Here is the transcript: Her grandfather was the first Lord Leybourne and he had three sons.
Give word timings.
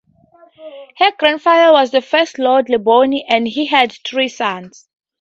Her 0.97 1.11
grandfather 1.19 1.71
was 1.73 1.91
the 1.91 2.01
first 2.01 2.39
Lord 2.39 2.69
Leybourne 2.69 3.21
and 3.29 3.47
he 3.47 3.67
had 3.67 3.91
three 4.03 4.29
sons. 4.29 4.89